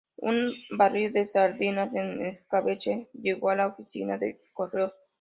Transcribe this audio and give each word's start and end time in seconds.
Un 0.17 0.51
barril 0.71 1.13
de 1.13 1.27
sardinas 1.27 1.93
en 1.93 2.25
escabeche 2.25 3.07
llegó 3.13 3.51
a 3.51 3.55
la 3.55 3.67
oficina 3.67 4.17
de 4.17 4.41
correos. 4.51 4.93